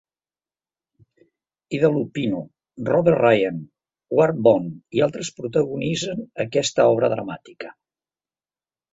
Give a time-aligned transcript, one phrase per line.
[1.79, 2.39] Ida Lupino,
[2.87, 3.59] Robert Ryan,
[4.19, 7.71] Ward Bond i altres protagonitzen aquesta obra dramàtica.